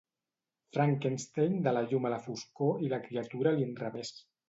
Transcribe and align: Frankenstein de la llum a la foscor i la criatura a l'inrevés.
Frankenstein 0.77 1.61
de 1.69 1.75
la 1.79 1.85
llum 1.91 2.09
a 2.11 2.15
la 2.17 2.21
foscor 2.25 2.85
i 2.89 2.93
la 2.97 3.03
criatura 3.09 3.55
a 3.55 3.59
l'inrevés. 3.63 4.17